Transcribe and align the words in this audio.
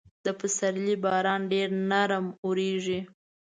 د 0.25 0.27
پسرلي 0.39 0.95
باران 1.03 1.41
ډېر 1.51 1.69
نرم 1.91 2.25
اورېږي. 2.45 2.99